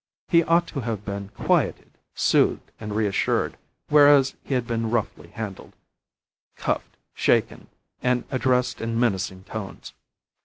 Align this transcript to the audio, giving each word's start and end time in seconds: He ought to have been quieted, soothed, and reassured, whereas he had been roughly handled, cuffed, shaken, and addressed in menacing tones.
He 0.29 0.41
ought 0.45 0.65
to 0.69 0.79
have 0.79 1.05
been 1.05 1.29
quieted, 1.29 1.91
soothed, 2.15 2.71
and 2.79 2.95
reassured, 2.95 3.55
whereas 3.89 4.33
he 4.43 4.55
had 4.55 4.65
been 4.65 4.89
roughly 4.89 5.27
handled, 5.27 5.75
cuffed, 6.55 6.97
shaken, 7.13 7.67
and 8.01 8.23
addressed 8.31 8.81
in 8.81 8.99
menacing 8.99 9.43
tones. 9.43 9.93